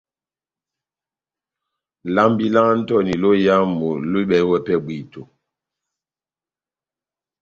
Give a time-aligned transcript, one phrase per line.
[2.13, 5.21] Lambi lá Antoni lóyamu lohibɛwɛ pɛhɛ bwíto.